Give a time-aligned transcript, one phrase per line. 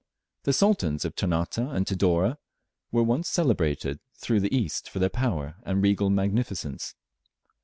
[0.45, 2.37] The sultans of Ternate and Tidore
[2.91, 6.95] were once celebrated through the East for their power and regal magnificence.